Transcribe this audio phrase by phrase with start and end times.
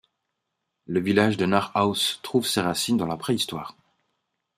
[0.87, 3.77] Le village de Nordhouse trouve ses racines dans la préhistoire.